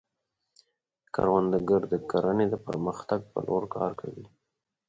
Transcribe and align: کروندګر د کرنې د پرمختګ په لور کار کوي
کروندګر 1.15 1.81
د 1.91 1.93
کرنې 2.09 2.45
د 2.49 2.55
پرمختګ 2.67 3.19
په 3.31 3.39
لور 3.47 3.63
کار 3.75 3.91
کوي 4.01 4.25